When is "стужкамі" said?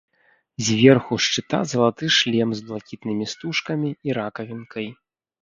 3.35-3.93